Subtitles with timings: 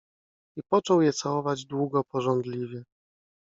[0.57, 2.83] I począł je całować- długo pożądliwie